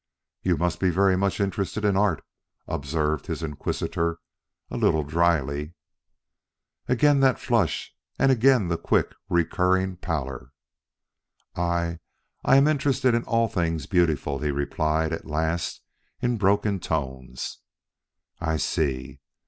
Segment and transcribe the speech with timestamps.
[0.41, 2.23] "You must be very much interested in art!"
[2.67, 4.17] observed his inquisitor
[4.71, 5.75] a little dryly.
[6.87, 10.53] Again that flush and again the quick recurring pallor.
[11.55, 11.99] "I
[12.43, 15.81] I am interested in all things beautiful," he replied at last
[16.19, 17.59] in broken tones.
[18.39, 19.19] "I see.